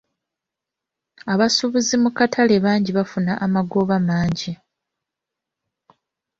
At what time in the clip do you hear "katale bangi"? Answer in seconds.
2.17-2.91